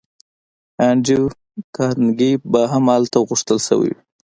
[0.87, 1.23] انډریو
[1.75, 3.99] کارنګي به هم هلته غوښتل شوی وي